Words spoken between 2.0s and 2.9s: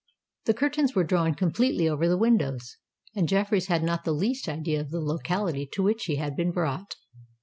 the windows;